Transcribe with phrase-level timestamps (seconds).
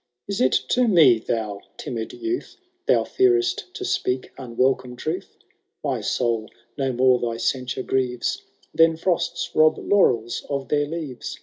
[0.27, 2.57] Is it to me, thou timid youth.
[2.87, 5.37] Thou fear^ to speak unwelcome truth?
[5.83, 8.41] My soul no more thy censure grieves
[8.73, 11.37] Than frosts rob laurels of their leaves.